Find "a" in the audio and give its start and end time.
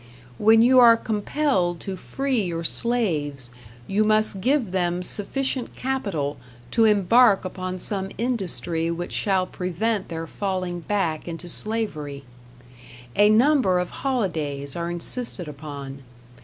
13.15-13.29